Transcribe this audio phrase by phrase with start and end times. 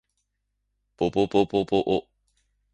[0.97, 2.07] ぼぼぼぼぼお